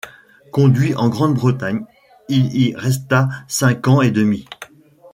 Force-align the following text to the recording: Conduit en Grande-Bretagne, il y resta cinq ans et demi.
Conduit 0.49 0.95
en 0.95 1.09
Grande-Bretagne, 1.09 1.85
il 2.27 2.57
y 2.59 2.75
resta 2.75 3.29
cinq 3.47 3.87
ans 3.87 4.01
et 4.01 4.09
demi. 4.09 4.45